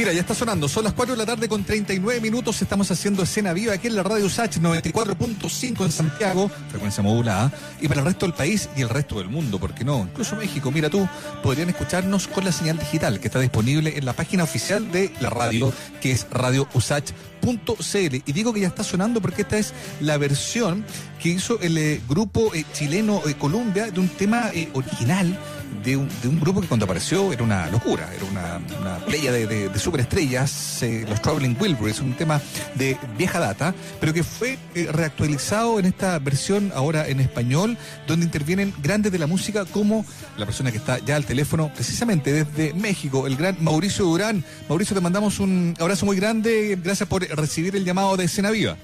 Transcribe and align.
Mira, 0.00 0.14
ya 0.14 0.22
está 0.22 0.34
sonando. 0.34 0.66
Son 0.66 0.82
las 0.82 0.94
4 0.94 1.12
de 1.12 1.18
la 1.18 1.26
tarde 1.26 1.46
con 1.46 1.62
39 1.62 2.22
minutos. 2.22 2.62
Estamos 2.62 2.90
haciendo 2.90 3.22
escena 3.22 3.52
viva 3.52 3.74
aquí 3.74 3.86
en 3.86 3.96
la 3.96 4.02
radio 4.02 4.30
Sach 4.30 4.56
94.5 4.56 5.84
en 5.84 5.92
Santiago, 5.92 6.50
frecuencia 6.70 7.02
modulada. 7.02 7.52
Y 7.82 7.86
para 7.86 8.00
el 8.00 8.06
resto 8.06 8.24
del 8.24 8.34
país 8.34 8.70
y 8.74 8.80
el 8.80 8.88
resto 8.88 9.18
del 9.18 9.28
mundo, 9.28 9.60
¿por 9.60 9.74
qué 9.74 9.84
no? 9.84 10.08
Incluso 10.10 10.36
México, 10.36 10.70
mira 10.70 10.88
tú, 10.88 11.06
podrían 11.42 11.68
escucharnos 11.68 12.28
con 12.28 12.46
la 12.46 12.52
señal 12.52 12.78
digital 12.78 13.20
que 13.20 13.28
está 13.28 13.40
disponible 13.40 13.98
en 13.98 14.06
la 14.06 14.14
página 14.14 14.44
oficial 14.44 14.90
de 14.90 15.12
la 15.20 15.28
radio, 15.28 15.70
que 16.00 16.12
es 16.12 16.26
radiousach.cl. 16.30 18.14
Y 18.24 18.32
digo 18.32 18.54
que 18.54 18.60
ya 18.60 18.68
está 18.68 18.82
sonando 18.82 19.20
porque 19.20 19.42
esta 19.42 19.58
es 19.58 19.74
la 20.00 20.16
versión 20.16 20.82
que 21.22 21.28
hizo 21.28 21.60
el 21.60 21.76
eh, 21.76 22.00
grupo 22.08 22.54
eh, 22.54 22.64
chileno 22.72 23.20
eh, 23.26 23.34
Columbia 23.34 23.90
de 23.90 24.00
un 24.00 24.08
tema 24.08 24.50
original 24.72 25.38
de 25.84 25.96
un, 25.96 26.08
de 26.22 26.28
un, 26.28 26.40
grupo 26.40 26.60
que 26.60 26.68
cuando 26.68 26.84
apareció 26.84 27.32
era 27.32 27.42
una 27.42 27.68
locura, 27.68 28.08
era 28.14 28.24
una, 28.24 28.60
una 28.80 28.98
playa 29.06 29.32
de, 29.32 29.46
de, 29.46 29.68
de 29.68 29.78
superestrellas, 29.78 30.82
eh, 30.82 31.04
los 31.08 31.20
Traveling 31.22 31.56
Wilburys, 31.58 32.00
un 32.00 32.14
tema 32.14 32.40
de 32.74 32.98
vieja 33.16 33.38
data, 33.38 33.74
pero 34.00 34.12
que 34.12 34.22
fue 34.22 34.58
eh, 34.74 34.88
reactualizado 34.90 35.78
en 35.78 35.86
esta 35.86 36.18
versión 36.18 36.72
ahora 36.74 37.08
en 37.08 37.20
español, 37.20 37.76
donde 38.06 38.26
intervienen 38.26 38.74
grandes 38.82 39.12
de 39.12 39.18
la 39.18 39.26
música 39.26 39.64
como 39.64 40.04
la 40.36 40.46
persona 40.46 40.70
que 40.70 40.78
está 40.78 40.98
ya 40.98 41.16
al 41.16 41.24
teléfono, 41.24 41.70
precisamente 41.74 42.32
desde 42.32 42.74
México, 42.74 43.26
el 43.26 43.36
gran 43.36 43.56
Mauricio 43.60 44.04
Durán. 44.04 44.44
Mauricio, 44.68 44.94
te 44.94 45.00
mandamos 45.00 45.40
un 45.40 45.74
abrazo 45.78 46.06
muy 46.06 46.16
grande, 46.16 46.78
gracias 46.82 47.08
por 47.08 47.22
recibir 47.22 47.76
el 47.76 47.84
llamado 47.84 48.16
de 48.16 48.24
Escena 48.24 48.50
Viva. 48.50 48.76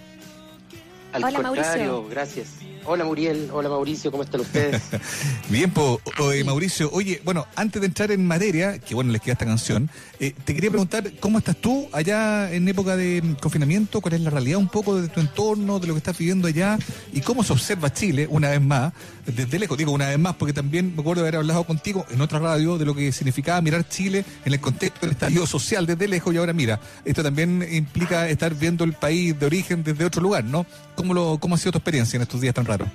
Al 1.12 1.24
Hola, 1.24 1.42
contrario, 1.42 1.92
Mauricio. 1.92 2.08
gracias. 2.10 2.48
Hola 2.88 3.04
Muriel, 3.04 3.50
hola 3.52 3.68
Mauricio, 3.68 4.12
¿cómo 4.12 4.22
están 4.22 4.42
ustedes? 4.42 4.80
Bien, 5.50 5.70
po, 5.72 6.00
oye, 6.20 6.44
Mauricio, 6.44 6.88
oye, 6.92 7.20
bueno, 7.24 7.44
antes 7.56 7.80
de 7.80 7.86
entrar 7.88 8.12
en 8.12 8.24
materia, 8.24 8.78
que 8.78 8.94
bueno, 8.94 9.10
les 9.10 9.20
queda 9.20 9.32
esta 9.32 9.44
canción, 9.44 9.90
eh, 10.20 10.32
te 10.44 10.54
quería 10.54 10.70
preguntar, 10.70 11.10
¿cómo 11.18 11.38
estás 11.38 11.56
tú 11.56 11.88
allá 11.92 12.52
en 12.52 12.68
época 12.68 12.96
de 12.96 13.34
confinamiento? 13.42 14.00
¿Cuál 14.00 14.14
es 14.14 14.20
la 14.20 14.30
realidad 14.30 14.58
un 14.58 14.68
poco 14.68 15.00
de 15.00 15.08
tu 15.08 15.18
entorno, 15.18 15.80
de 15.80 15.88
lo 15.88 15.94
que 15.94 15.98
estás 15.98 16.16
viviendo 16.16 16.46
allá? 16.46 16.78
¿Y 17.12 17.22
cómo 17.22 17.42
se 17.42 17.52
observa 17.52 17.92
Chile, 17.92 18.28
una 18.30 18.50
vez 18.50 18.62
más, 18.62 18.92
desde 19.26 19.58
lejos? 19.58 19.76
Digo 19.76 19.92
una 19.92 20.08
vez 20.08 20.18
más, 20.18 20.36
porque 20.36 20.52
también 20.52 20.94
me 20.94 21.00
acuerdo 21.00 21.22
de 21.22 21.28
haber 21.28 21.40
hablado 21.40 21.64
contigo 21.64 22.06
en 22.10 22.20
otra 22.20 22.38
radio 22.38 22.78
de 22.78 22.84
lo 22.84 22.94
que 22.94 23.12
significaba 23.12 23.60
mirar 23.60 23.88
Chile 23.88 24.24
en 24.44 24.52
el 24.52 24.60
contexto 24.60 25.00
del 25.00 25.12
estallido 25.12 25.46
social 25.46 25.86
desde 25.86 26.08
lejos, 26.08 26.34
y 26.34 26.38
ahora 26.38 26.52
mira, 26.52 26.80
esto 27.04 27.22
también 27.22 27.66
implica 27.70 28.28
estar 28.28 28.54
viendo 28.54 28.84
el 28.84 28.92
país 28.92 29.38
de 29.38 29.46
origen 29.46 29.82
desde 29.82 30.04
otro 30.04 30.22
lugar, 30.22 30.44
¿no? 30.44 30.66
¿Cómo, 30.94 31.14
lo, 31.14 31.38
cómo 31.38 31.54
ha 31.54 31.58
sido 31.58 31.72
tu 31.72 31.78
experiencia 31.78 32.16
en 32.16 32.22
estos 32.22 32.40
días 32.40 32.54
tan 32.54 32.66
raros? 32.66 32.88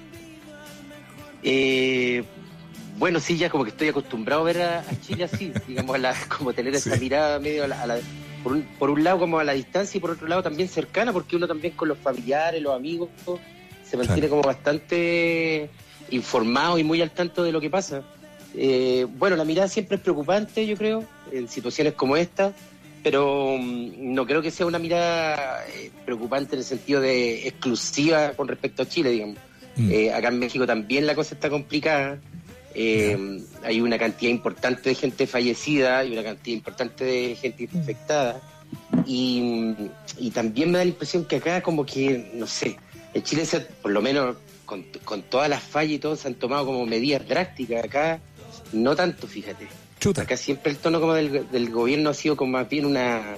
Eh, 1.44 2.24
bueno, 2.98 3.20
sí, 3.20 3.38
ya 3.38 3.50
como 3.50 3.64
que 3.64 3.72
estoy 3.72 3.88
acostumbrado 3.88 4.42
a 4.42 4.46
ver 4.46 4.62
a, 4.62 4.80
a 4.80 5.02
Chile 5.02 5.24
así, 5.24 5.52
digamos, 5.68 5.96
a 5.96 6.00
la, 6.00 6.16
como 6.38 6.54
tener 6.54 6.76
esa 6.76 6.94
sí. 6.94 7.00
mirada 7.00 7.40
medio 7.40 7.64
a 7.64 7.68
la, 7.68 7.82
a 7.82 7.88
la 7.88 7.98
por, 8.44 8.54
un, 8.54 8.64
por, 8.78 8.90
un, 8.90 9.04
lado 9.04 9.20
como 9.20 9.40
a 9.40 9.44
la 9.44 9.54
distancia 9.54 9.98
y 9.98 10.02
por 10.02 10.12
otro 10.12 10.28
lado 10.28 10.44
también 10.44 10.70
cercana, 10.70 11.12
porque 11.12 11.36
uno 11.36 11.48
también 11.48 11.74
con 11.76 11.88
los 11.88 11.98
familiares, 11.98 12.62
los 12.62 12.76
amigos, 12.76 13.10
se 13.84 13.98
mantiene 13.98 14.28
claro. 14.28 14.30
como 14.30 14.44
bastante 14.44 15.70
informado 16.12 16.78
y 16.78 16.84
muy 16.84 17.02
al 17.02 17.12
tanto 17.12 17.44
de 17.44 17.52
lo 17.52 17.60
que 17.60 17.70
pasa. 17.70 18.04
Eh, 18.56 19.08
bueno, 19.18 19.36
la 19.36 19.46
mirada 19.46 19.68
siempre 19.68 19.96
es 19.98 20.02
preocupante, 20.02 20.66
yo 20.68 20.76
creo, 20.76 21.04
en 21.32 21.48
situaciones 21.48 21.94
como 21.94 22.18
esta, 22.18 22.54
pero 23.04 23.54
um, 23.56 24.14
no 24.14 24.26
creo 24.26 24.42
que 24.42 24.52
sea 24.52 24.66
una 24.66 24.80
mirada 24.80 25.66
eh, 25.68 25.92
preocupante 26.06 26.56
en 26.56 26.60
el 26.60 26.66
sentido 26.66 27.02
de 27.02 27.48
exclusiva 27.48 28.32
con 28.34 28.48
respecto 28.48 28.84
a 28.84 28.88
Chile, 28.88 29.12
digamos. 29.12 29.38
Mm. 29.76 29.92
Eh, 29.92 30.14
acá 30.14 30.28
en 30.28 30.40
México 30.40 30.68
también 30.68 31.08
la 31.08 31.16
cosa 31.16 31.36
está 31.36 31.50
complicada. 31.50 32.20
Eh. 32.74 33.42
Hay 33.64 33.82
una 33.82 33.98
cantidad 33.98 34.32
importante 34.32 34.90
de 34.90 34.96
gente 34.96 35.28
fallecida 35.28 36.04
y 36.06 36.14
una 36.14 36.24
cantidad 36.24 36.56
importante 36.56 37.04
de 37.04 37.36
gente 37.36 37.64
infectada. 37.64 38.42
Y, 39.06 39.74
y, 40.18 40.32
también 40.32 40.72
me 40.72 40.78
da 40.78 40.86
la 40.86 40.92
impresión 40.92 41.26
que 41.26 41.38
acá 41.38 41.62
como 41.62 41.86
que, 41.86 42.32
no 42.34 42.48
sé, 42.48 42.78
en 43.14 43.24
Chile 43.24 43.46
se, 43.46 43.60
por 43.60 43.92
lo 43.92 44.02
menos 44.02 44.38
con, 44.72 44.86
con, 45.04 45.22
todas 45.24 45.50
las 45.50 45.62
fallas 45.62 45.92
y 45.92 46.00
todo 46.00 46.16
se 46.16 46.30
han 46.30 46.36
tomado 46.36 46.66
como 46.66 46.86
medidas 46.86 47.28
drásticas. 47.28 47.84
Acá 47.84 48.22
no 48.72 48.96
tanto, 48.96 49.28
fíjate. 49.28 49.68
Chuta. 50.00 50.22
Acá 50.22 50.38
siempre 50.38 50.72
el 50.72 50.78
tono 50.78 51.02
como 51.02 51.14
del, 51.14 51.52
del 51.52 51.70
gobierno 51.70 52.12
ha 52.12 52.14
sido 52.14 52.38
como 52.38 52.54
más 52.54 52.70
bien 52.70 52.86
una 52.86 53.36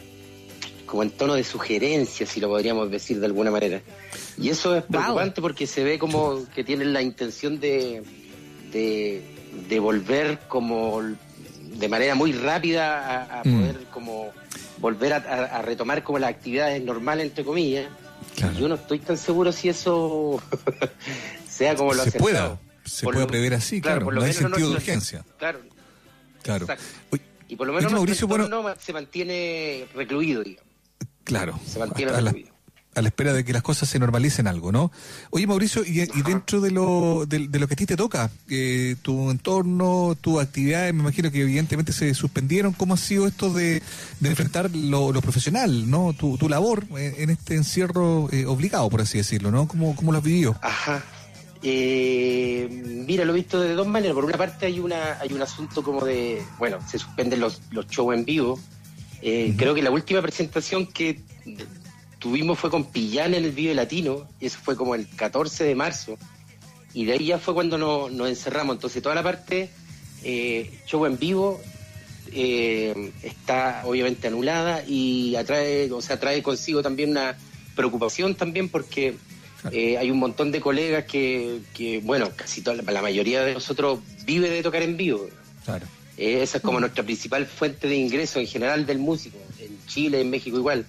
como 0.85 1.01
en 1.01 1.09
tono 1.09 1.33
de 1.33 1.43
sugerencia, 1.43 2.27
si 2.27 2.39
lo 2.39 2.49
podríamos 2.49 2.91
decir 2.91 3.19
de 3.19 3.25
alguna 3.25 3.49
manera. 3.49 3.81
Y 4.37 4.49
eso 4.49 4.75
es 4.75 4.83
preocupante 4.83 5.41
wow. 5.41 5.49
porque 5.49 5.65
se 5.65 5.83
ve 5.83 5.97
como 5.97 6.47
que 6.53 6.63
tienen 6.63 6.93
la 6.93 7.01
intención 7.01 7.59
de, 7.59 8.03
de, 8.71 9.23
de 9.67 9.79
volver 9.79 10.37
como 10.47 11.01
de 11.01 11.89
manera 11.89 12.13
muy 12.13 12.31
rápida 12.33 12.99
a, 12.99 13.39
a 13.39 13.43
mm. 13.43 13.59
poder 13.59 13.85
como 13.85 14.29
volver 14.77 15.13
a, 15.13 15.17
a, 15.17 15.61
retomar 15.63 16.03
como 16.03 16.19
las 16.19 16.29
actividades 16.29 16.83
normales 16.83 17.25
entre 17.25 17.43
comillas. 17.43 17.87
Claro. 18.35 18.53
Yo 18.57 18.67
no 18.67 18.75
estoy 18.75 18.99
tan 18.99 19.17
seguro 19.17 19.51
si 19.51 19.69
eso 19.69 20.41
sea 21.49 21.75
como 21.75 21.93
lo 21.93 22.03
se 22.03 22.11
pueda 22.13 22.59
se 22.83 23.05
por 23.05 23.13
puede 23.13 23.27
prever 23.27 23.53
así, 23.53 23.79
claro, 23.79 23.95
claro 23.95 24.05
por 24.05 24.13
lo 24.15 24.21
no 24.21 24.25
hay 24.27 24.33
sentido 24.33 24.67
no, 24.67 24.69
de 24.69 24.75
urgencia. 24.75 25.25
Claro. 25.37 25.59
Claro. 26.41 26.67
Y 27.47 27.55
por 27.55 27.67
lo 27.67 27.73
menos 27.73 27.91
Mauricio, 27.91 28.27
bueno, 28.27 28.47
no 28.49 28.75
se 28.77 28.91
mantiene 28.91 29.87
recluido, 29.95 30.43
digamos. 30.43 30.71
Claro. 31.23 31.59
Se 31.65 31.79
mantiene 31.79 32.11
recluido 32.11 32.52
a 32.95 33.01
la 33.01 33.07
espera 33.07 33.33
de 33.33 33.43
que 33.43 33.53
las 33.53 33.61
cosas 33.61 33.89
se 33.89 33.99
normalicen 33.99 34.47
algo, 34.47 34.71
¿no? 34.71 34.91
Oye, 35.31 35.47
Mauricio, 35.47 35.83
y, 35.85 36.01
y 36.01 36.21
dentro 36.23 36.61
de 36.61 36.71
lo, 36.71 37.25
de, 37.27 37.47
de, 37.47 37.59
lo 37.59 37.67
que 37.67 37.73
a 37.73 37.77
ti 37.77 37.85
te 37.85 37.95
toca, 37.95 38.29
eh, 38.49 38.95
tu 39.01 39.29
entorno, 39.29 40.17
tus 40.19 40.41
actividades, 40.41 40.93
me 40.93 41.01
imagino 41.01 41.31
que 41.31 41.41
evidentemente 41.41 41.93
se 41.93 42.13
suspendieron. 42.13 42.73
¿Cómo 42.73 42.93
ha 42.93 42.97
sido 42.97 43.27
esto 43.27 43.51
de, 43.53 43.81
de 44.19 44.29
enfrentar 44.29 44.69
lo, 44.75 45.11
lo, 45.11 45.21
profesional, 45.21 45.89
¿no? 45.89 46.13
Tu, 46.13 46.37
tu 46.37 46.49
labor 46.49 46.85
en, 46.97 47.15
en, 47.17 47.29
este 47.29 47.55
encierro 47.55 48.29
eh, 48.31 48.45
obligado, 48.45 48.89
por 48.89 49.01
así 49.01 49.17
decirlo, 49.17 49.51
¿no? 49.51 49.67
¿Cómo, 49.67 49.95
cómo 49.95 50.11
lo 50.11 50.19
has 50.19 50.23
vivido? 50.23 50.55
Ajá. 50.61 51.03
Eh, 51.65 52.67
mira, 53.07 53.23
lo 53.23 53.31
he 53.31 53.37
visto 53.37 53.61
de 53.61 53.73
dos 53.73 53.87
maneras. 53.87 54.13
Por 54.13 54.25
una 54.25 54.37
parte 54.37 54.65
hay 54.65 54.79
una 54.79 55.17
hay 55.19 55.31
un 55.31 55.41
asunto 55.41 55.81
como 55.81 56.03
de, 56.03 56.43
bueno, 56.59 56.79
se 56.89 56.99
suspenden 56.99 57.39
los, 57.39 57.61
los 57.71 57.87
shows 57.87 58.13
en 58.15 58.25
vivo. 58.25 58.59
Eh, 59.21 59.47
uh 59.47 59.53
-huh. 59.53 59.57
Creo 59.57 59.73
que 59.73 59.81
la 59.81 59.91
última 59.91 60.21
presentación 60.21 60.85
que 60.87 61.21
tuvimos 62.23 62.57
fue 62.57 62.69
con 62.69 62.85
Pillán 62.85 63.33
en 63.33 63.43
el 63.43 63.51
Vive 63.51 63.75
Latino, 63.75 64.29
y 64.39 64.45
eso 64.45 64.57
fue 64.63 64.77
como 64.77 64.95
el 64.95 65.09
14 65.09 65.65
de 65.65 65.75
marzo, 65.75 66.17
y 66.93 67.03
de 67.03 67.11
ahí 67.11 67.25
ya 67.25 67.37
fue 67.37 67.53
cuando 67.53 67.77
nos, 67.77 68.13
nos 68.13 68.29
encerramos. 68.29 68.77
Entonces 68.77 69.03
toda 69.03 69.13
la 69.13 69.23
parte 69.23 69.69
eh, 70.23 70.79
show 70.85 71.05
en 71.05 71.19
vivo 71.19 71.59
eh, 72.31 73.11
está 73.23 73.81
obviamente 73.83 74.27
anulada 74.27 74.85
y 74.87 75.35
atrae, 75.35 75.91
o 75.91 76.01
sea, 76.01 76.17
trae 76.17 76.41
consigo 76.41 76.81
también 76.81 77.11
una 77.11 77.35
preocupación 77.75 78.35
también 78.35 78.69
porque 78.69 79.15
eh, 79.73 79.97
hay 79.97 80.09
un 80.09 80.19
montón 80.19 80.53
de 80.53 80.61
colegas 80.61 81.03
que, 81.03 81.59
que, 81.73 81.99
bueno, 81.99 82.29
casi 82.33 82.61
toda 82.61 82.77
la, 82.77 82.89
la, 82.89 83.01
mayoría 83.01 83.43
de 83.43 83.53
nosotros 83.53 83.99
vive 84.25 84.49
de 84.49 84.63
tocar 84.63 84.81
en 84.81 84.95
vivo. 84.95 85.27
Claro. 85.65 85.85
Eh, 86.17 86.41
esa 86.41 86.59
es 86.59 86.63
como 86.63 86.79
nuestra 86.79 87.03
principal 87.03 87.45
fuente 87.47 87.89
de 87.89 87.97
ingreso 87.97 88.39
en 88.39 88.47
general 88.47 88.85
del 88.85 88.99
músico, 88.99 89.39
en 89.59 89.77
Chile, 89.87 90.21
en 90.21 90.29
México 90.29 90.55
igual 90.55 90.85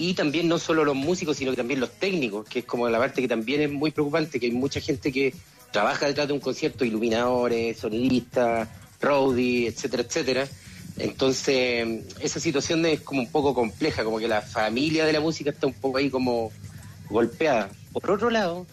y 0.00 0.14
también 0.14 0.48
no 0.48 0.58
solo 0.58 0.82
los 0.82 0.96
músicos, 0.96 1.36
sino 1.36 1.50
que 1.50 1.58
también 1.58 1.78
los 1.78 1.90
técnicos, 1.90 2.48
que 2.48 2.60
es 2.60 2.64
como 2.64 2.88
la 2.88 2.98
parte 2.98 3.20
que 3.20 3.28
también 3.28 3.60
es 3.60 3.70
muy 3.70 3.90
preocupante, 3.90 4.40
que 4.40 4.46
hay 4.46 4.52
mucha 4.52 4.80
gente 4.80 5.12
que 5.12 5.34
trabaja 5.70 6.06
detrás 6.06 6.26
de 6.26 6.32
un 6.32 6.40
concierto, 6.40 6.86
iluminadores, 6.86 7.76
sonidistas, 7.76 8.66
roadie, 8.98 9.68
etcétera, 9.68 10.02
etcétera. 10.02 10.48
Entonces, 10.96 11.86
esa 12.18 12.40
situación 12.40 12.86
es 12.86 13.00
como 13.00 13.20
un 13.20 13.30
poco 13.30 13.52
compleja, 13.52 14.02
como 14.02 14.18
que 14.18 14.26
la 14.26 14.40
familia 14.40 15.04
de 15.04 15.12
la 15.12 15.20
música 15.20 15.50
está 15.50 15.66
un 15.66 15.74
poco 15.74 15.98
ahí 15.98 16.08
como 16.08 16.50
golpeada. 17.10 17.68
Por 17.92 18.10
otro 18.10 18.30
lado, 18.30 18.66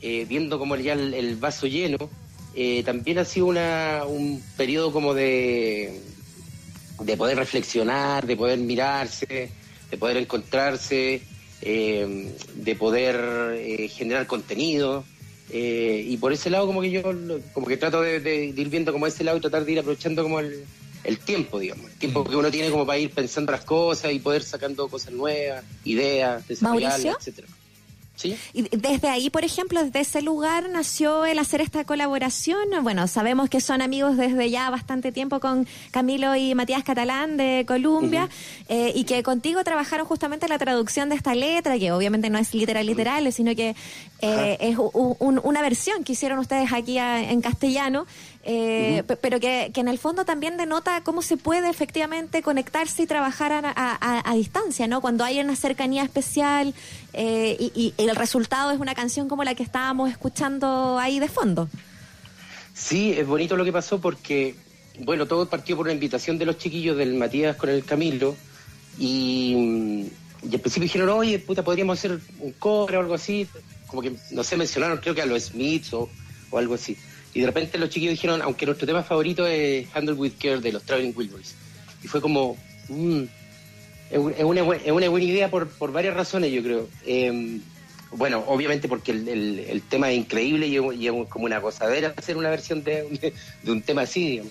eh, 0.00 0.24
viendo 0.28 0.60
como 0.60 0.76
ya 0.76 0.92
el, 0.92 1.34
vaso 1.34 1.66
lleno, 1.66 1.98
eh, 2.54 2.84
también 2.84 3.18
ha 3.18 3.24
sido 3.24 3.46
una, 3.46 4.04
un 4.06 4.40
periodo 4.56 4.92
como 4.92 5.14
de, 5.14 6.00
de 7.00 7.16
poder 7.16 7.38
reflexionar, 7.38 8.24
de 8.24 8.36
poder 8.36 8.60
mirarse, 8.60 9.50
de 9.90 9.96
poder 9.98 10.16
encontrarse, 10.16 11.22
eh, 11.62 12.34
de 12.54 12.76
poder 12.76 13.56
eh, 13.56 13.88
generar 13.88 14.26
contenido. 14.26 15.04
Eh, 15.52 16.04
y 16.06 16.16
por 16.18 16.32
ese 16.32 16.48
lado 16.48 16.66
como 16.66 16.80
que 16.80 16.90
yo 16.92 17.02
como 17.52 17.66
que 17.66 17.76
trato 17.76 18.02
de, 18.02 18.20
de, 18.20 18.52
de, 18.52 18.60
ir 18.60 18.68
viendo 18.68 18.92
como 18.92 19.08
ese 19.08 19.24
lado 19.24 19.36
y 19.36 19.40
tratar 19.40 19.64
de 19.64 19.72
ir 19.72 19.78
aprovechando 19.80 20.22
como 20.22 20.38
el, 20.38 20.64
el 21.02 21.18
tiempo, 21.18 21.58
digamos, 21.58 21.90
el 21.90 21.96
tiempo 21.98 22.24
que 22.24 22.36
uno 22.36 22.50
tiene 22.50 22.70
como 22.70 22.86
para 22.86 22.98
ir 22.98 23.10
pensando 23.10 23.52
las 23.52 23.64
cosas 23.64 24.12
y 24.12 24.18
poder 24.18 24.42
sacando 24.42 24.88
cosas 24.88 25.12
nuevas, 25.12 25.64
ideas, 25.84 26.46
desarrollarlas, 26.46 27.16
etcétera. 27.18 27.48
Y 28.52 28.62
desde 28.76 29.08
ahí, 29.08 29.30
por 29.30 29.44
ejemplo, 29.44 29.82
desde 29.84 30.00
ese 30.00 30.22
lugar 30.22 30.68
nació 30.70 31.24
el 31.24 31.38
hacer 31.38 31.60
esta 31.60 31.84
colaboración. 31.84 32.58
Bueno, 32.82 33.06
sabemos 33.08 33.48
que 33.48 33.60
son 33.60 33.82
amigos 33.82 34.16
desde 34.16 34.50
ya 34.50 34.70
bastante 34.70 35.12
tiempo 35.12 35.40
con 35.40 35.66
Camilo 35.90 36.34
y 36.36 36.54
Matías 36.54 36.84
Catalán 36.84 37.36
de 37.36 37.64
Colombia 37.66 38.28
eh, 38.68 38.92
y 38.94 39.04
que 39.04 39.22
contigo 39.22 39.62
trabajaron 39.64 40.06
justamente 40.06 40.48
la 40.48 40.58
traducción 40.58 41.08
de 41.08 41.16
esta 41.16 41.34
letra, 41.34 41.78
que 41.78 41.92
obviamente 41.92 42.30
no 42.30 42.38
es 42.38 42.54
literal 42.54 42.86
literal, 42.86 43.32
sino 43.32 43.54
que 43.54 43.74
eh, 44.20 44.56
es 44.60 44.76
una 44.78 45.62
versión 45.62 46.04
que 46.04 46.12
hicieron 46.12 46.38
ustedes 46.38 46.72
aquí 46.72 46.98
en 46.98 47.40
castellano 47.40 48.06
eh, 48.42 49.02
pero 49.20 49.38
que, 49.38 49.70
en 49.74 49.88
el 49.88 49.98
fondo 49.98 50.24
también 50.24 50.56
denota 50.56 51.02
cómo 51.02 51.20
se 51.20 51.36
puede 51.36 51.68
efectivamente 51.68 52.42
conectarse 52.42 53.02
y 53.02 53.06
trabajar 53.06 53.52
a, 53.52 54.34
distancia, 54.34 54.86
¿no? 54.86 55.02
Cuando 55.02 55.24
hay 55.24 55.40
una 55.40 55.56
cercanía 55.56 56.02
especial 56.02 56.74
eh, 57.12 57.56
y, 57.58 57.92
el 57.98 58.16
resultado 58.16 58.70
es 58.70 58.80
una 58.80 58.94
canción 58.94 59.28
como 59.28 59.44
la 59.44 59.54
que 59.54 59.62
estábamos 59.62 60.10
escuchando 60.10 60.98
ahí 60.98 61.20
de 61.20 61.28
fondo. 61.28 61.68
Sí, 62.74 63.12
es 63.12 63.26
bonito 63.26 63.56
lo 63.56 63.64
que 63.64 63.72
pasó 63.72 64.00
porque, 64.00 64.54
bueno, 65.00 65.26
todo 65.26 65.46
partió 65.46 65.76
por 65.76 65.86
una 65.86 65.92
invitación 65.92 66.38
de 66.38 66.46
los 66.46 66.56
chiquillos 66.56 66.96
del 66.96 67.14
Matías 67.14 67.56
con 67.56 67.68
el 67.68 67.84
Camilo 67.84 68.36
y, 68.98 70.06
y 70.42 70.54
al 70.54 70.60
principio 70.60 70.84
dijeron, 70.84 71.10
oye, 71.10 71.38
puta, 71.40 71.62
podríamos 71.62 71.98
hacer 71.98 72.18
un 72.38 72.52
cobre 72.52 72.96
o 72.96 73.00
algo 73.00 73.12
así, 73.12 73.46
como 73.86 74.00
que, 74.00 74.14
no 74.30 74.42
sé, 74.44 74.56
mencionaron 74.56 74.96
creo 74.98 75.14
que 75.14 75.20
a 75.20 75.26
los 75.26 75.42
Smiths 75.42 75.92
o 75.92 76.08
algo 76.56 76.74
así. 76.74 76.96
Y 77.32 77.40
de 77.40 77.46
repente 77.46 77.78
los 77.78 77.90
chiquillos 77.90 78.12
dijeron, 78.12 78.42
aunque 78.42 78.66
nuestro 78.66 78.86
tema 78.86 79.02
favorito 79.02 79.46
es 79.46 79.86
Handle 79.94 80.14
with 80.14 80.32
Care 80.40 80.60
de 80.60 80.72
los 80.72 80.82
Traveling 80.82 81.14
Wilburys. 81.16 81.54
Y 82.02 82.08
fue 82.08 82.20
como, 82.20 82.56
mm, 82.88 83.22
es, 84.10 84.18
una, 84.18 84.60
es, 84.76 84.90
una, 84.90 85.08
buena 85.08 85.24
idea 85.24 85.50
por, 85.50 85.68
por 85.68 85.92
varias 85.92 86.14
razones, 86.14 86.50
yo 86.52 86.62
creo. 86.62 86.88
Em, 87.06 87.60
bueno, 88.12 88.42
obviamente 88.48 88.88
porque 88.88 89.12
el, 89.12 89.82
tema 89.88 90.10
es 90.10 90.18
increíble 90.18 90.66
y, 90.66 90.76
es 90.76 91.28
como 91.28 91.44
una 91.44 91.60
gozadera 91.60 92.12
hacer 92.16 92.36
una 92.36 92.50
versión 92.50 92.82
de, 92.82 93.32
de, 93.62 93.70
un 93.70 93.82
tema 93.82 94.02
así, 94.02 94.42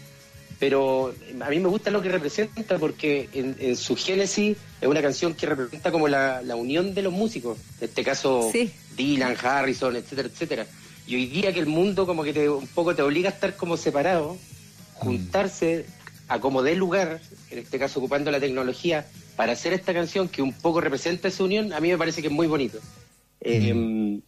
Pero 0.59 1.13
a 1.41 1.49
mí 1.49 1.59
me 1.59 1.67
gusta 1.67 1.91
lo 1.91 2.01
que 2.01 2.09
representa 2.09 2.77
porque 2.77 3.27
en, 3.33 3.75
su 3.75 3.97
génesis 3.97 4.57
es 4.79 4.87
una 4.87 5.01
canción 5.01 5.33
que 5.33 5.45
representa 5.45 5.91
como 5.91 6.07
la, 6.07 6.41
la 6.41 6.55
unión 6.55 6.93
de 6.93 7.01
los 7.01 7.11
músicos. 7.11 7.57
En 7.81 7.89
este 7.89 8.03
caso, 8.03 8.51
Dylan, 8.95 9.35
Harrison, 9.41 9.95
etcétera, 9.95 10.29
etcétera. 10.29 10.65
Y 11.09 11.15
hoy 11.15 11.25
día 11.25 11.51
que 11.51 11.59
el 11.59 11.65
mundo 11.65 12.05
como 12.05 12.23
que 12.23 12.33
te, 12.33 12.47
un 12.47 12.67
poco 12.67 12.95
te 12.95 13.01
obliga 13.01 13.31
a 13.31 13.33
estar 13.33 13.55
como 13.55 13.77
separado, 13.77 14.37
juntarse 14.93 15.87
a 16.27 16.39
como 16.39 16.61
dé 16.61 16.75
lugar, 16.75 17.19
en 17.49 17.57
este 17.57 17.79
caso 17.79 17.97
ocupando 17.97 18.29
la 18.29 18.39
tecnología, 18.39 19.07
para 19.35 19.53
hacer 19.53 19.73
esta 19.73 19.91
canción 19.91 20.27
que 20.27 20.43
un 20.43 20.53
poco 20.53 20.81
representa 20.81 21.29
esa 21.29 21.43
unión, 21.43 21.73
a 21.73 21.79
mí 21.79 21.89
me 21.89 21.97
parece 21.97 22.21
que 22.21 22.27
es 22.27 22.33
muy 22.33 22.45
bonito. 22.45 22.77
Em, 23.41 24.21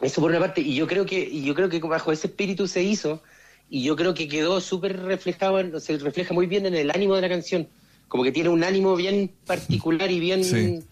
eso 0.00 0.20
por 0.20 0.30
una 0.30 0.40
parte, 0.40 0.62
y 0.62 0.74
yo 0.74 0.88
creo 0.88 1.06
que, 1.06 1.20
y 1.20 1.44
yo 1.44 1.54
creo 1.54 1.68
que 1.68 1.78
bajo 1.78 2.10
ese 2.10 2.26
espíritu 2.26 2.66
se 2.66 2.82
hizo, 2.82 3.22
y 3.68 3.84
yo 3.84 3.94
creo 3.94 4.12
que 4.12 4.26
quedó 4.26 4.60
súper 4.60 5.00
reflejado, 5.02 5.78
se 5.78 5.96
refleja 5.98 6.34
muy 6.34 6.46
bien 6.46 6.66
en 6.66 6.74
el 6.74 6.90
ánimo 6.90 7.14
de 7.14 7.20
la 7.20 7.28
canción, 7.28 7.68
como 8.08 8.24
que 8.24 8.32
tiene 8.32 8.48
un 8.48 8.64
ánimo 8.64 8.96
bien 8.96 9.30
particular 9.46 10.10
y 10.10 10.18
bien 10.18 10.84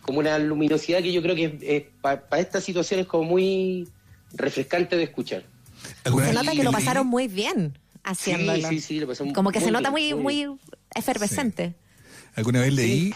como 0.00 0.20
una 0.20 0.38
luminosidad 0.38 1.02
que 1.02 1.12
yo 1.12 1.20
creo 1.20 1.34
que 1.34 1.90
para 2.00 2.40
estas 2.40 2.64
situaciones 2.64 3.04
como 3.04 3.24
muy 3.24 3.86
refrescante 4.34 4.96
de 4.96 5.04
escuchar. 5.04 5.44
Se 6.04 6.32
nota 6.32 6.52
que 6.52 6.64
lo 6.64 6.72
pasaron 6.72 7.06
muy 7.06 7.28
bien 7.28 7.78
haciéndolo. 8.04 8.68
Sí, 8.68 8.80
sí, 8.80 9.00
lo 9.00 9.08
pasamos 9.08 9.32
Como 9.34 9.50
que 9.50 9.60
se 9.60 9.70
nota 9.70 9.90
muy, 9.90 10.14
muy, 10.14 10.46
efervescente. 10.94 11.74
Alguna 12.36 12.60
vez 12.60 12.72
leí 12.72 13.14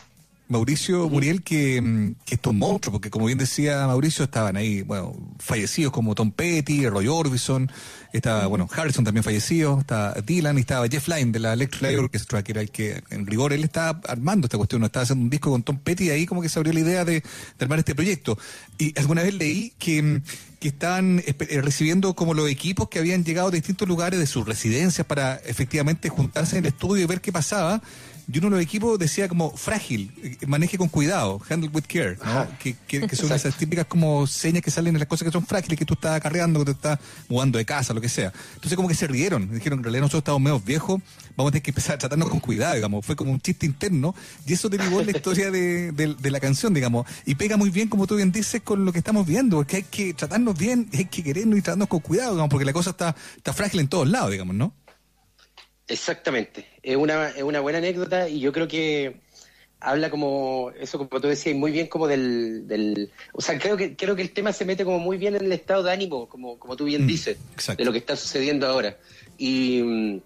Mauricio 0.49 1.09
Muriel 1.11 1.43
que, 1.43 1.81
mm, 1.81 2.15
que 2.25 2.37
estos 2.37 2.55
monstruos, 2.55 2.93
porque 2.93 3.11
como 3.11 3.27
bien 3.27 3.37
decía 3.37 3.87
Mauricio, 3.87 4.25
estaban 4.25 4.57
ahí, 4.57 4.83
bueno, 4.83 5.15
fallecidos 5.39 5.93
como 5.93 6.15
Tom 6.15 6.33
Petty, 6.33 6.89
Roy 6.89 7.07
Orbison, 7.07 7.71
estaba, 8.13 8.47
bueno, 8.47 8.67
Harrison 8.75 9.05
también 9.05 9.23
fallecido, 9.23 9.79
estaba 9.81 10.15
Dylan 10.15 10.57
y 10.57 10.61
estaba 10.61 10.89
Jeff 10.89 11.07
Lynne 11.09 11.33
de 11.33 11.39
la 11.41 11.53
Electric 11.53 11.83
Light 11.83 11.99
Orchestra, 11.99 12.43
que 12.43 12.53
era 12.53 12.63
el 12.63 12.71
que, 12.71 13.03
en 13.11 13.27
rigor, 13.27 13.53
él 13.53 13.63
estaba 13.63 14.01
armando 14.09 14.47
esta 14.47 14.57
cuestión, 14.57 14.83
estaba 14.85 15.03
haciendo 15.03 15.25
un 15.25 15.31
disco 15.31 15.51
con 15.51 15.63
Tom 15.63 15.79
Petty 15.79 16.05
y 16.05 16.11
ahí 16.11 16.25
como 16.25 16.41
que 16.41 16.49
se 16.49 16.59
abrió 16.59 16.73
la 16.73 16.81
idea 16.81 17.05
de, 17.05 17.21
de 17.21 17.25
armar 17.61 17.81
este 17.81 17.95
proyecto. 17.95 18.39
Y 18.79 18.99
alguna 18.99 19.23
vez 19.23 19.35
leí 19.35 19.75
que 19.79 20.03
mm, 20.03 20.23
que 20.61 20.69
estaban 20.69 21.23
eh, 21.25 21.61
recibiendo 21.61 22.15
como 22.15 22.35
los 22.35 22.49
equipos 22.49 22.89
que 22.89 22.99
habían 22.99 23.25
llegado 23.25 23.51
de 23.51 23.59
distintos 23.59 23.87
lugares 23.87 24.19
de 24.19 24.27
sus 24.27 24.47
residencias 24.47 25.07
para 25.07 25.37
efectivamente 25.37 26.09
juntarse 26.09 26.59
en 26.59 26.65
el 26.65 26.69
estudio 26.69 27.05
y 27.05 27.07
ver 27.07 27.21
qué 27.21 27.33
pasaba. 27.33 27.81
Y 28.31 28.39
uno 28.39 28.49
de 28.49 28.57
los 28.57 28.61
equipos 28.61 28.99
decía 28.99 29.27
como 29.27 29.57
frágil, 29.57 30.13
eh, 30.23 30.47
maneje 30.47 30.77
con 30.77 30.89
cuidado, 30.89 31.41
handle 31.49 31.71
with 31.73 31.85
care, 31.89 32.19
¿no? 32.23 32.47
Que, 32.59 32.77
que, 32.87 33.17
son 33.17 33.33
esas 33.33 33.57
típicas 33.57 33.87
como 33.87 34.27
señas 34.27 34.63
que 34.63 34.71
salen 34.71 34.95
en 34.95 34.99
las 34.99 35.09
cosas 35.09 35.25
que 35.25 35.33
son 35.33 35.47
frágiles, 35.47 35.79
que 35.79 35.87
tú 35.87 35.95
estás 35.95 36.15
acarreando, 36.15 36.59
que 36.59 36.67
tú 36.67 36.71
estás 36.73 36.99
mudando 37.31 37.57
de 37.57 37.65
casa, 37.65 37.95
lo 37.95 38.03
que 38.03 38.11
sea. 38.11 38.31
Entonces 38.57 38.77
como 38.77 38.87
que 38.87 38.95
se 38.95 39.07
rieron, 39.07 39.51
dijeron, 39.51 39.79
en 39.79 39.85
realidad 39.85 40.03
nosotros 40.03 40.21
estamos 40.21 40.43
medio 40.43 40.61
viejos, 40.61 41.01
vamos 41.39 41.49
a 41.49 41.53
tener 41.53 41.63
que 41.63 41.71
empezar 41.71 41.95
a 41.95 41.99
tratarnos 41.99 42.29
con 42.29 42.41
cuidado, 42.41 42.75
digamos, 42.75 43.07
fue 43.07 43.17
como 43.17 43.33
un 43.33 43.41
chiste 43.41 43.65
interno, 43.65 44.15
y 44.45 44.53
eso 44.53 44.69
derivó 44.69 45.01
en 45.01 45.07
la 45.07 45.13
historia 45.13 45.51
de, 45.51 45.93
de, 45.93 46.31
la 46.31 46.41
canción, 46.41 46.75
digamos, 46.75 47.07
y 47.25 47.35
pega 47.35 47.57
muy 47.57 47.71
bien, 47.71 47.89
como 47.89 48.07
tú 48.07 48.17
bien 48.17 48.31
dices, 48.31 48.61
con 48.61 48.85
lo 48.85 48.93
que 48.93 48.99
estamos 48.99 49.27
viendo, 49.27 49.57
porque 49.57 49.77
hay 49.77 49.83
que 49.85 50.13
tratarnos 50.13 50.48
bien, 50.57 50.89
hay 50.93 51.07
que 51.07 51.23
querernos 51.23 51.59
y 51.59 51.63
tratarnos 51.63 51.89
con 51.89 52.01
cuidado, 52.01 52.33
digamos, 52.33 52.51
porque 52.51 52.65
la 52.65 52.73
cosa 52.73 52.91
está, 52.91 53.15
está 53.37 53.53
frágil 53.53 53.81
en 53.81 53.89
todos 53.89 54.09
lados, 54.09 54.31
digamos, 54.31 54.55
¿no? 54.55 54.75
Exactamente, 55.89 56.67
es 56.83 56.97
una, 56.97 57.31
es 57.31 57.43
una 57.43 57.61
buena 57.61 57.79
anécdota 57.79 58.29
y 58.29 58.41
yo 58.41 58.53
creo 58.53 58.69
que 58.69 59.21
habla 59.81 60.11
como, 60.11 60.73
eso 60.79 60.99
como 60.99 61.21
tú 61.21 61.29
decías, 61.29 61.57
muy 61.57 61.71
bien 61.71 61.87
como 61.87 62.07
del, 62.07 62.67
del 62.67 63.11
o 63.33 63.41
sea, 63.41 63.59
creo 63.59 63.77
que, 63.77 63.97
creo 63.97 64.17
que 64.17 64.23
el 64.23 64.33
tema 64.33 64.53
se 64.53 64.65
mete 64.65 64.85
como 64.85 64.99
muy 64.99 65.19
bien 65.19 65.37
en 65.37 65.45
el 65.45 65.53
estado 65.53 65.83
de 65.83 65.93
ánimo, 65.93 66.29
como, 66.29 66.59
como 66.59 66.77
tú 66.77 66.85
bien 66.85 67.05
mm, 67.05 67.07
dices, 67.07 67.39
de 67.77 67.85
lo 67.85 67.93
que 67.93 67.99
está 67.99 68.17
sucediendo 68.17 68.67
ahora. 68.67 68.97
Y, 69.37 70.21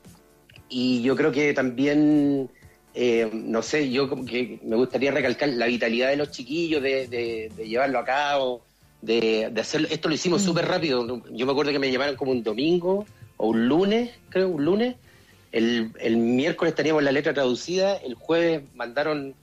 y 0.68 1.02
yo 1.02 1.16
creo 1.16 1.32
que 1.32 1.52
también, 1.52 2.50
eh, 2.94 3.28
no 3.32 3.62
sé, 3.62 3.90
yo 3.90 4.08
como 4.08 4.24
que 4.24 4.58
me 4.62 4.76
gustaría 4.76 5.12
recalcar 5.12 5.50
la 5.50 5.66
vitalidad 5.66 6.08
de 6.08 6.16
los 6.16 6.30
chiquillos, 6.30 6.82
de, 6.82 7.06
de, 7.08 7.68
llevarlo 7.68 7.98
a 7.98 8.04
cabo, 8.04 8.64
de, 9.02 9.50
de 9.52 9.60
hacerlo, 9.60 9.88
esto 9.90 10.08
lo 10.08 10.14
hicimos 10.14 10.42
mm. 10.42 10.44
súper 10.46 10.66
rápido, 10.66 11.22
yo 11.30 11.46
me 11.46 11.52
acuerdo 11.52 11.72
que 11.72 11.78
me 11.78 11.92
llamaron 11.92 12.16
como 12.16 12.32
un 12.32 12.42
domingo 12.42 13.04
o 13.36 13.48
un 13.48 13.68
lunes, 13.68 14.10
creo, 14.30 14.48
un 14.48 14.64
lunes, 14.64 14.96
el, 15.52 15.92
el 16.00 16.16
miércoles 16.16 16.74
teníamos 16.74 17.02
la 17.02 17.12
letra 17.12 17.34
traducida, 17.34 17.96
el 17.96 18.14
jueves 18.14 18.62
mandaron 18.74 19.34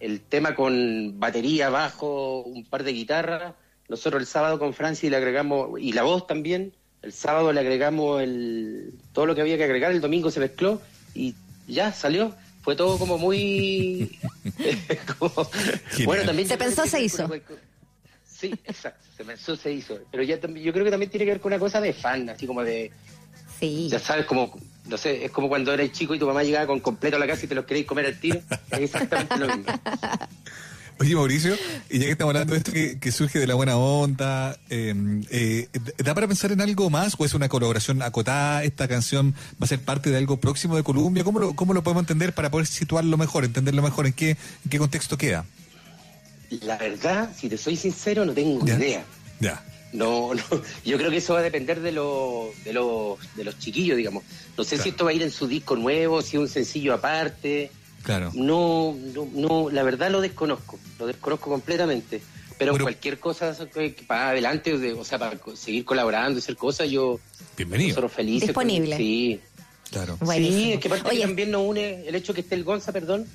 el 0.00 0.20
tema 0.20 0.54
con 0.54 1.18
batería, 1.18 1.68
bajo, 1.68 2.42
un 2.42 2.64
par 2.64 2.84
de 2.84 2.92
guitarras. 2.92 3.54
Nosotros 3.88 4.20
el 4.20 4.26
sábado 4.26 4.58
con 4.58 4.74
Francis 4.74 5.10
le 5.10 5.16
agregamos, 5.16 5.80
y 5.80 5.92
la 5.92 6.02
voz 6.02 6.26
también, 6.26 6.72
el 7.02 7.12
sábado 7.12 7.52
le 7.52 7.60
agregamos 7.60 8.22
el, 8.22 8.94
todo 9.12 9.26
lo 9.26 9.34
que 9.34 9.40
había 9.40 9.56
que 9.56 9.64
agregar, 9.64 9.92
el 9.92 10.00
domingo 10.00 10.30
se 10.30 10.40
mezcló 10.40 10.80
y 11.14 11.34
ya 11.66 11.92
salió. 11.92 12.34
Fue 12.62 12.76
todo 12.76 12.98
como 12.98 13.16
muy... 13.16 14.18
bueno, 16.04 16.24
también... 16.24 16.48
Se 16.48 16.58
pensó, 16.58 16.84
se 16.86 17.02
hizo. 17.02 17.28
Sí, 18.38 18.52
exacto, 18.64 19.04
se 19.16 19.24
pensó, 19.24 19.56
se 19.56 19.72
hizo. 19.72 19.98
Pero 20.10 20.22
ya 20.22 20.36
yo 20.36 20.72
creo 20.72 20.84
que 20.84 20.90
también 20.90 21.10
tiene 21.10 21.24
que 21.24 21.32
ver 21.32 21.40
con 21.40 21.52
una 21.52 21.58
cosa 21.58 21.80
de 21.80 21.92
fan, 21.92 22.28
así 22.28 22.46
como 22.46 22.62
de... 22.62 22.92
Sí. 23.58 23.88
Ya 23.90 23.98
sabes, 23.98 24.26
como 24.26 24.56
no 24.88 24.96
sé, 24.96 25.24
es 25.24 25.30
como 25.30 25.48
cuando 25.48 25.72
eres 25.72 25.92
chico 25.92 26.14
y 26.14 26.18
tu 26.18 26.26
mamá 26.26 26.42
llegaba 26.42 26.66
con 26.66 26.80
completo 26.80 27.16
a 27.16 27.18
la 27.18 27.26
casa 27.26 27.44
y 27.44 27.48
te 27.48 27.54
los 27.54 27.64
queréis 27.64 27.86
comer 27.86 28.06
al 28.06 28.18
tiro. 28.18 28.40
Es 28.70 28.80
exactamente 28.80 29.36
lo 29.36 29.56
mismo. 29.56 29.72
Oye, 31.00 31.14
Mauricio, 31.14 31.54
y 31.88 32.00
ya 32.00 32.06
que 32.06 32.12
estamos 32.12 32.34
hablando 32.34 32.54
de 32.54 32.58
esto 32.58 32.72
que, 32.72 33.12
surge 33.12 33.38
de 33.38 33.46
la 33.46 33.54
buena 33.54 33.76
onda, 33.76 34.58
em, 34.68 35.24
eh, 35.30 35.68
¿da 35.98 36.12
para 36.12 36.26
pensar 36.26 36.50
en 36.50 36.60
algo 36.60 36.90
más 36.90 37.14
o 37.18 37.24
es 37.24 37.34
una 37.34 37.48
colaboración 37.48 38.02
acotada? 38.02 38.64
¿Esta 38.64 38.88
canción 38.88 39.32
va 39.32 39.64
a 39.64 39.66
ser 39.68 39.78
parte 39.80 40.10
de 40.10 40.16
algo 40.16 40.38
próximo 40.38 40.74
de 40.74 40.82
Colombia? 40.82 41.22
¿Cómo 41.22 41.38
lo, 41.38 41.54
cómo 41.54 41.72
lo 41.72 41.84
podemos 41.84 42.02
entender 42.02 42.34
para 42.34 42.50
poder 42.50 42.66
situarlo 42.66 43.16
mejor, 43.16 43.44
entenderlo 43.44 43.80
mejor? 43.80 44.06
¿En 44.08 44.12
qué, 44.12 44.30
en 44.30 44.70
qué 44.70 44.78
contexto 44.78 45.16
queda? 45.16 45.44
La 46.62 46.76
verdad, 46.76 47.30
si 47.36 47.48
te 47.48 47.58
soy 47.58 47.76
sincero, 47.76 48.24
no 48.24 48.32
tengo 48.32 48.64
ni 48.64 48.70
idea. 48.70 49.04
Ya. 49.40 49.62
No, 49.92 50.34
no, 50.34 50.42
yo 50.84 50.98
creo 50.98 51.10
que 51.10 51.18
eso 51.18 51.34
va 51.34 51.40
a 51.40 51.42
depender 51.42 51.80
de, 51.80 51.92
lo, 51.92 52.50
de, 52.64 52.72
los, 52.72 53.18
de 53.36 53.44
los 53.44 53.58
chiquillos, 53.58 53.96
digamos. 53.96 54.24
No 54.56 54.64
sé 54.64 54.78
si 54.78 54.90
esto 54.90 55.04
va 55.04 55.10
a 55.10 55.14
ir 55.14 55.22
en 55.22 55.30
su 55.30 55.46
disco 55.46 55.76
nuevo, 55.76 56.20
si 56.22 56.36
es 56.36 56.40
un 56.40 56.48
sencillo 56.48 56.94
aparte. 56.94 57.70
Claro. 58.02 58.30
No, 58.34 58.96
no, 59.14 59.28
no, 59.32 59.70
la 59.70 59.82
verdad 59.82 60.10
lo 60.10 60.20
desconozco, 60.20 60.78
lo 60.98 61.06
desconozco 61.06 61.50
completamente. 61.50 62.20
Pero 62.58 62.76
cualquier 62.76 63.20
cosa 63.20 63.56
para 64.06 64.30
adelante, 64.30 64.74
o 64.74 65.04
sea, 65.04 65.18
para 65.18 65.38
seguir 65.54 65.84
colaborando 65.84 66.38
y 66.38 66.42
hacer 66.42 66.56
cosas, 66.56 66.90
yo. 66.90 67.20
Bienvenido. 67.56 67.90
Nosotros 67.90 68.12
felices. 68.12 68.48
Disponible. 68.48 68.96
sí. 68.96 69.40
Claro. 69.90 70.18
Sí, 70.36 70.72
es 70.72 70.80
que 70.80 70.88
también 70.88 71.50
nos 71.50 71.62
une 71.66 72.06
el 72.06 72.14
hecho 72.14 72.34
que 72.34 72.42
esté 72.42 72.54
el 72.56 72.64
Gonza, 72.64 72.92
perdón. 72.92 73.26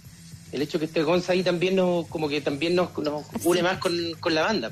El 0.53 0.61
hecho 0.61 0.79
que 0.79 0.85
esté 0.85 1.01
Gonza 1.03 1.33
ahí 1.33 1.41
también 1.43 1.75
nos, 1.75 2.07
como 2.07 2.29
que 2.29 2.39
también 2.39 2.75
nos, 2.75 2.95
nos 2.99 3.23
une 3.43 3.63
más 3.63 3.79
con, 3.79 3.93
con 4.19 4.35
la 4.35 4.43
banda. 4.43 4.71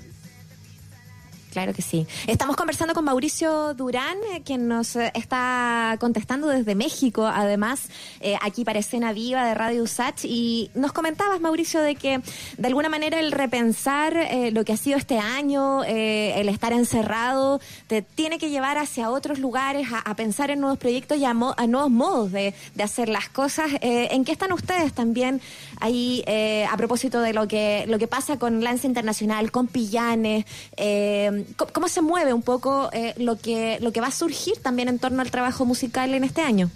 Claro 1.52 1.74
que 1.74 1.82
sí. 1.82 2.08
Estamos 2.28 2.56
conversando 2.56 2.94
con 2.94 3.04
Mauricio 3.04 3.74
Durán, 3.74 4.18
eh, 4.34 4.42
quien 4.46 4.70
nos 4.70 4.96
eh, 4.96 5.12
está 5.16 5.98
contestando 6.00 6.48
desde 6.48 6.76
México, 6.76 7.28
además, 7.28 7.90
eh, 8.22 8.38
aquí 8.42 8.64
para 8.64 8.80
Escena 8.80 9.12
Viva 9.12 9.46
de 9.46 9.54
Radio 9.54 9.84
USACH. 9.84 10.24
Y 10.24 10.72
nos 10.76 10.94
comentabas, 10.94 11.42
Mauricio, 11.42 11.82
de 11.82 11.96
que 11.96 12.22
de 12.58 12.68
alguna 12.68 12.88
manera 12.88 13.20
el 13.20 13.34
repensar 13.34 14.16
lo 14.54 14.64
que 14.64 14.72
ha 14.72 14.78
sido 14.78 14.98
este 14.98 15.20
año, 15.20 15.84
el 15.84 16.48
estar 16.48 16.72
encerrado, 16.72 17.60
te 17.88 18.02
tiene 18.02 18.40
que 18.40 18.50
llevar 18.50 18.78
hacia 18.78 19.10
otros 19.10 19.40
lugares, 19.40 19.88
a, 19.92 20.16
pensar 20.16 20.52
en 20.52 20.62
nuevos 20.62 20.80
proyectos 20.80 21.18
y 21.18 21.26
a, 21.26 21.34
nuevos 21.34 21.90
modos 21.90 22.32
de, 22.32 22.54
de, 22.76 22.84
hacer 22.84 23.10
las 23.10 23.28
cosas. 23.30 23.72
¿En 23.82 24.24
qué 24.24 24.32
están 24.32 24.54
ustedes 24.54 24.94
también 24.94 25.42
ahí 25.80 26.24
a 26.70 26.78
propósito 26.78 27.20
de 27.20 27.34
lo 27.34 27.48
que, 27.48 27.86
lo 27.88 28.00
que 28.00 28.08
pasa 28.08 28.40
con 28.40 28.64
Lance 28.64 28.88
Internacional, 28.88 29.52
con 29.52 29.68
Pillanes? 29.68 30.46
Eh, 30.78 31.41
¿Cómo 31.74 31.88
se 31.88 32.02
mueve 32.02 32.34
un 32.34 32.42
poco 32.42 32.90
eh, 32.94 33.14
lo, 33.18 33.38
que, 33.38 33.80
lo 33.82 33.92
que 33.92 34.02
va 34.02 34.08
a 34.08 34.12
surgir 34.12 34.58
también 34.58 34.88
en 34.90 35.00
torno 35.00 35.22
al 35.22 35.32
trabajo 35.32 35.66
musical 35.66 36.14
en 36.14 36.24
este 36.24 36.42
año? 36.42 36.70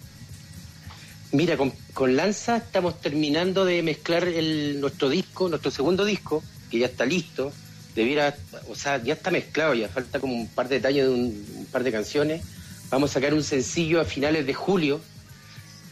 Mira, 1.31 1.57
con, 1.57 2.15
Lanza 2.15 2.57
estamos 2.57 3.01
terminando 3.01 3.65
de 3.65 3.81
mezclar 3.83 4.27
el, 4.27 4.79
nuestro 4.79 5.09
disco, 5.09 5.49
nuestro 5.49 5.71
segundo 5.71 6.05
disco, 6.05 6.43
que 6.69 6.79
ya 6.79 6.85
está 6.85 7.05
listo. 7.05 7.51
Debiera, 7.95 8.35
o 8.69 8.75
sea, 8.75 9.01
ya 9.01 9.13
está 9.13 9.31
mezclado, 9.31 9.73
ya 9.73 9.87
falta 9.87 10.19
como 10.19 10.33
un 10.33 10.47
par 10.47 10.67
de 10.67 10.75
detalles 10.75 11.05
de 11.05 11.11
un, 11.11 11.67
par 11.71 11.83
de 11.83 11.91
canciones. 11.91 12.43
Vamos 12.89 13.11
a 13.11 13.13
sacar 13.15 13.33
un 13.33 13.43
sencillo 13.43 13.99
a 13.99 14.05
finales 14.05 14.45
de 14.45 14.53
julio. 14.53 15.01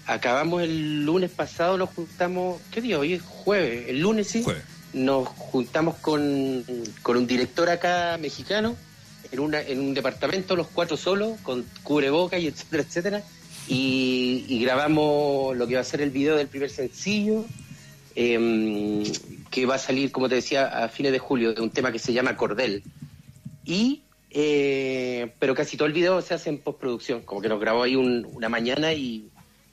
Acabamos 0.06 0.64
el 0.64 1.06
lunes 1.06 1.32
pasado, 1.32 1.78
nos 1.78 1.90
juntamos, 1.90 2.62
¿qué 2.72 2.82
día? 2.82 3.00
Hoy 3.00 3.14
es 3.14 3.22
jueves, 3.22 3.90
el 3.90 4.00
lunes 4.00 4.28
sí. 4.28 4.44
Jueves 4.44 4.73
nos 4.94 5.28
juntamos 5.28 5.96
con, 5.96 6.22
un 6.24 7.28
director 7.28 7.70
acá 7.70 8.18
mexicano 8.20 8.76
en, 9.32 9.40
una, 9.40 9.62
en 9.62 9.80
un 9.80 9.94
departamento, 9.94 10.56
los 10.56 10.68
cuatro 10.68 10.98
solos, 10.98 11.40
con 11.42 11.66
cubreboca 11.84 12.38
y 12.38 12.48
etcétera, 12.48 12.84
etcétera. 12.84 13.24
Y, 13.68 14.60
grabamos 14.64 15.56
lo 15.58 15.68
que 15.68 15.76
va 15.76 15.82
a 15.82 15.86
ser 15.86 16.02
el 16.02 16.12
video 16.12 16.36
del 16.36 16.48
primer 16.48 16.70
sencillo, 16.70 17.46
em, 18.16 19.04
que 19.50 19.66
va 19.66 19.76
a 19.76 19.80
salir, 19.80 20.12
como 20.12 20.30
te 20.30 20.36
decía, 20.36 20.68
a 20.68 20.90
fines 20.90 21.12
de 21.12 21.20
julio, 21.20 21.54
de 21.54 21.62
un 21.62 21.70
tema 21.70 21.92
que 21.92 22.00
se 22.00 22.14
llama 22.14 22.38
Cordel. 22.38 22.84
Y, 23.66 24.04
eh, 24.30 25.34
pero 25.40 25.56
casi 25.56 25.78
todo 25.78 25.88
el 25.88 25.94
video 25.94 26.22
se 26.22 26.34
hace 26.34 26.50
en 26.50 26.60
postproducción, 26.60 27.22
como 27.22 27.42
que 27.42 27.50
nos 27.50 27.60
grabó 27.60 27.84
ahí 27.84 27.96
una 27.96 28.50
mañana 28.50 28.94
y 28.94 29.30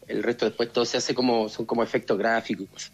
el 0.07 0.23
resto 0.23 0.45
después 0.45 0.73
todo 0.73 0.85
se 0.85 0.97
hace 0.97 1.15
como, 1.15 1.49
son 1.49 1.67
como 1.67 1.83
efectos 1.83 2.19
gráficos. 2.19 2.93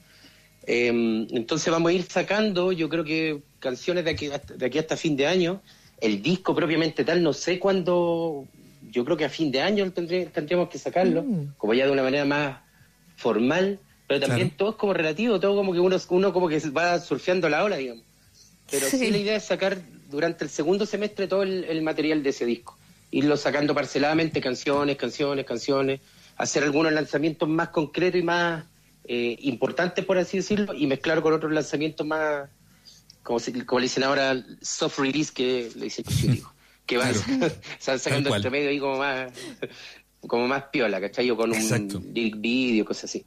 Em, 0.67 1.29
entonces 1.31 1.73
vamos 1.73 1.91
a 1.91 1.93
ir 1.95 2.03
sacando, 2.03 2.73
yo 2.73 2.89
creo 2.89 3.05
que 3.05 3.41
canciones 3.61 4.05
de 4.05 4.11
aquí, 4.11 4.29
de 4.29 4.67
aquí 4.67 4.79
hasta 4.79 4.97
fin 4.97 5.17
de 5.17 5.27
año. 5.27 5.63
El 6.01 6.21
disco 6.21 6.55
propiamente 6.55 7.05
tal, 7.05 7.23
no 7.23 7.33
sé 7.33 7.59
cuándo, 7.59 8.47
yo 8.91 9.05
creo 9.05 9.17
que 9.17 9.25
a 9.25 9.31
fin 9.31 9.51
de 9.53 9.63
año 9.63 9.91
tendríamos 9.93 10.69
que 10.69 10.79
sacarlo, 10.79 11.23
mm. 11.23 11.55
como 11.57 11.73
ya 11.73 11.87
de 11.87 11.93
una 11.93 12.03
manera 12.03 12.25
más 12.25 12.59
formal, 13.17 13.79
pero 14.07 14.21
también 14.21 14.51
todo 14.51 14.71
es 14.71 14.77
como 14.77 14.93
relativo, 14.93 15.41
todo 15.41 15.57
como 15.57 15.73
que 15.73 15.81
uno, 15.81 15.97
uno 16.11 16.33
como 16.33 16.49
que 16.49 16.59
va 16.71 16.99
surfeando 16.99 17.49
la 17.49 17.65
ola, 17.65 17.77
digamos. 17.77 18.05
Pero 18.71 18.87
sí. 18.87 19.11
la 19.11 19.19
idea 19.19 19.37
es 19.37 19.45
sacar 19.45 19.79
durante 20.11 20.45
el 20.45 20.51
segundo 20.51 20.85
semestre 20.85 21.29
todo 21.29 21.45
el 21.45 21.83
material 21.83 22.23
de 22.23 22.31
ese 22.31 22.45
disco, 22.45 22.77
irlo 23.11 23.37
sacando 23.37 23.75
parceladamente, 23.75 24.41
canciones, 24.41 24.97
canciones, 24.97 25.47
canciones, 25.47 26.01
hacer 26.37 26.65
algunos 26.65 26.93
lanzamientos 26.93 27.49
más 27.49 27.69
concretos 27.69 28.21
y 28.21 28.25
más 28.25 28.65
eh, 29.09 29.37
importantes, 29.43 30.05
por 30.05 30.19
así 30.19 30.39
decirlo, 30.39 30.75
y 30.75 30.87
mezclar 30.87 31.23
con 31.23 31.33
otros 31.33 31.53
lanzamientos 31.53 32.07
más, 32.07 32.49
como, 33.23 33.39
como 33.67 33.81
le 33.81 33.85
dicen 33.85 34.05
ahora, 34.05 34.45
soft 34.61 34.99
release, 34.99 35.33
que 35.33 35.71
le 35.75 35.85
dicen 35.85 36.05
que 36.87 36.97
van 36.97 37.13
sacando 37.79 38.35
entre 38.35 38.51
medio 38.51 38.71
ahí 38.71 38.79
como 38.79 38.99
más, 38.99 39.33
como 40.21 40.49
más 40.49 40.65
piola, 40.73 41.01
¿cachai? 41.01 41.31
O 41.31 41.37
con 41.37 41.51
un 41.51 42.13
lyric 42.13 42.41
video, 42.41 42.85
cosas 42.85 43.05
así. 43.05 43.25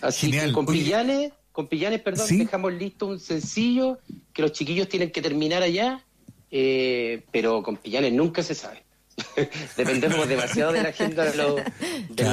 Así 0.00 0.30
que 0.30 0.52
con 0.52 0.66
Pillanes, 0.66 1.32
con 1.52 1.68
Pillanes, 1.68 2.00
perdón, 2.00 2.26
dejamos 2.38 2.72
listo 2.72 3.06
un 3.06 3.20
sencillo 3.20 3.98
que 4.32 4.42
los 4.42 4.52
chiquillos 4.52 4.88
tienen 4.88 5.10
que 5.10 5.22
terminar 5.22 5.62
allá, 5.62 6.04
eh, 6.50 7.24
pero 7.32 7.62
con 7.62 7.76
Pillanes 7.76 8.12
nunca 8.12 8.42
se 8.42 8.54
sabe. 8.54 8.84
Dependemos 9.76 10.28
demasiado 10.28 10.72
de 10.72 10.82
la 10.82 10.88
agenda 10.90 11.24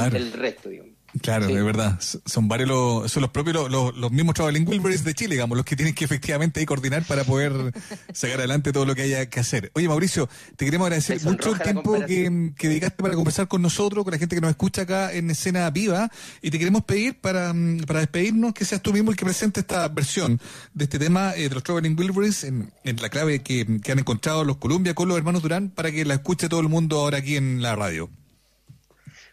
del 0.09 0.33
resto, 0.33 0.69
digamos. 0.69 1.00
Claro, 1.21 1.47
es 1.49 1.63
verdad. 1.65 1.99
Son 2.25 2.47
varios 2.47 2.69
los, 2.69 3.11
son 3.11 3.21
los 3.21 3.31
propios, 3.31 3.69
los, 3.69 3.95
los, 3.97 4.11
mismos 4.11 4.33
Traveling 4.33 4.67
Wilburys 4.67 5.03
de 5.03 5.13
Chile, 5.13 5.35
digamos, 5.35 5.57
los 5.57 5.65
que 5.65 5.75
tienen 5.75 5.93
que 5.93 6.05
efectivamente 6.05 6.59
ahí 6.59 6.65
coordinar 6.65 7.03
para 7.03 7.23
poder 7.25 7.51
sacar 8.13 8.39
adelante 8.39 8.71
todo 8.71 8.85
lo 8.85 8.95
que 8.95 9.03
haya 9.03 9.29
que 9.29 9.39
hacer. 9.39 9.71
Oye, 9.73 9.89
Mauricio, 9.89 10.29
te 10.55 10.63
queremos 10.63 10.85
agradecer 10.85 11.21
mucho 11.23 11.53
el 11.53 11.59
tiempo 11.59 11.93
que, 12.05 12.53
que, 12.57 12.69
dedicaste 12.69 13.03
para 13.03 13.15
conversar 13.15 13.47
con 13.47 13.61
nosotros, 13.61 14.05
con 14.05 14.13
la 14.13 14.19
gente 14.19 14.35
que 14.35 14.41
nos 14.41 14.51
escucha 14.51 14.83
acá 14.83 15.11
en 15.11 15.29
Escena 15.29 15.69
Viva, 15.69 16.09
y 16.41 16.49
te 16.49 16.57
queremos 16.57 16.85
pedir 16.85 17.19
para, 17.19 17.53
para 17.85 17.99
despedirnos 17.99 18.53
que 18.53 18.63
seas 18.63 18.81
tú 18.81 18.93
mismo 18.93 19.11
el 19.11 19.17
que 19.17 19.25
presente 19.25 19.59
esta 19.59 19.87
versión 19.89 20.39
de 20.73 20.85
este 20.85 20.97
tema 20.97 21.33
eh, 21.35 21.49
de 21.49 21.55
los 21.55 21.63
Traveling 21.63 21.97
Wilburys 21.99 22.45
en, 22.45 22.71
en 22.83 23.01
la 23.01 23.09
clave 23.09 23.41
que, 23.41 23.81
que 23.83 23.91
han 23.91 23.99
encontrado 23.99 24.45
los 24.45 24.57
Columbia 24.57 24.93
con 24.93 25.09
los 25.09 25.17
hermanos 25.17 25.41
Durán 25.41 25.69
para 25.69 25.91
que 25.91 26.05
la 26.05 26.13
escuche 26.13 26.47
todo 26.47 26.61
el 26.61 26.69
mundo 26.69 26.99
ahora 26.99 27.17
aquí 27.17 27.35
en 27.35 27.61
la 27.61 27.75
radio. 27.75 28.09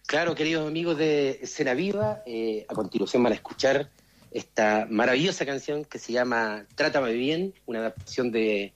Claro, 0.09 0.35
queridos 0.35 0.67
amigos 0.67 0.97
de 0.97 1.38
Escena 1.43 1.75
Viva, 1.75 2.23
eh, 2.25 2.65
a 2.67 2.75
continuación 2.75 3.23
van 3.23 3.33
a 3.33 3.35
escuchar 3.35 3.91
esta 4.31 4.87
maravillosa 4.88 5.45
canción 5.45 5.85
que 5.85 5.99
se 5.99 6.15
llama 6.15 6.65
Trátame 6.77 7.12
Bien, 7.12 7.53
una 7.67 7.81
adaptación 7.81 8.33
de, 8.33 8.73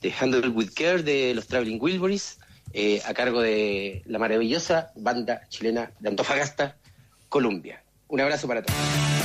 de 0.00 0.14
Handle 0.20 0.48
with 0.50 0.70
Care 0.76 1.02
de 1.02 1.34
los 1.34 1.48
Traveling 1.48 1.80
Wilburys, 1.82 2.38
eh, 2.72 3.02
a 3.04 3.14
cargo 3.14 3.42
de 3.42 4.04
la 4.06 4.20
maravillosa 4.20 4.92
banda 4.94 5.40
chilena 5.48 5.90
de 5.98 6.08
Antofagasta, 6.08 6.76
Colombia. 7.28 7.82
Un 8.06 8.20
abrazo 8.20 8.46
para 8.46 8.62
todos. 8.62 9.15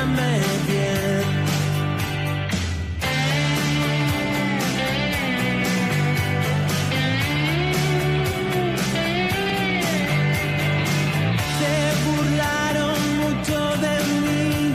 Se 0.00 0.06
burlaron 12.06 12.98
mucho 13.18 13.58
de 13.84 13.94
mí, 14.22 14.74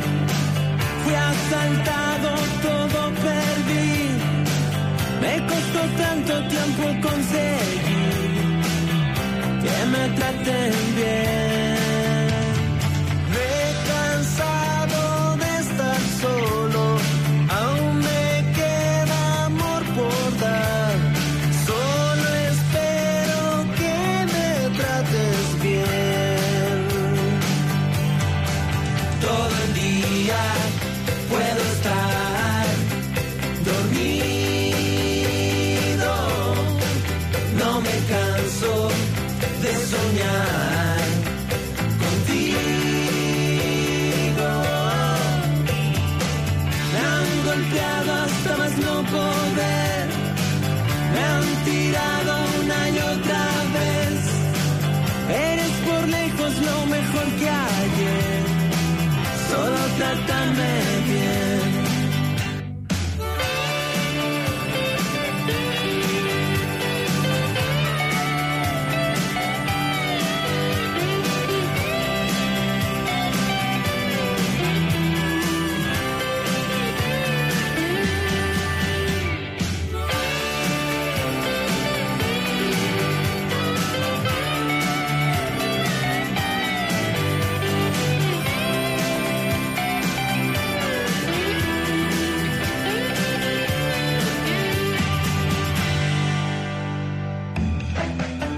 fui 1.03 1.15
asaltado, 1.15 2.29
todo 2.61 2.99
perdí. 3.25 3.97
Me 5.21 5.33
costó 5.47 5.81
tanto 6.03 6.33
tiempo 6.49 6.83
conseguir 7.01 7.81
que 9.63 9.85
me 9.91 10.03
traten 10.17 10.73
bien. 10.95 11.64